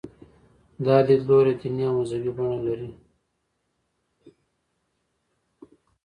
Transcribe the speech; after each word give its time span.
دا 0.85 0.95
لیدلوری 1.07 1.53
دیني 1.59 1.83
او 1.89 1.93
مذهبي 1.99 2.31
بڼه 2.37 2.57
لري. 2.65 2.89